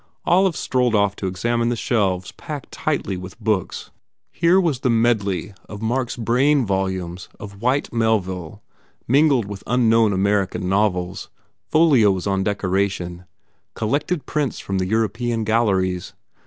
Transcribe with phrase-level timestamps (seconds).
[0.25, 3.91] Olive strolled off to examine the shelves packed tightly with books.
[4.31, 8.63] Here was the medley of Mark s brain volumes of Whyte Melville
[9.07, 11.29] mingled with unknown American novels,
[11.67, 13.25] folios on decoration,
[13.75, 16.13] collected prints from the European galleries.